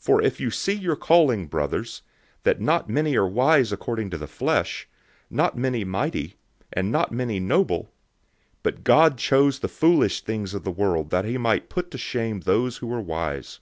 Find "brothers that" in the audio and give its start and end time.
1.46-2.60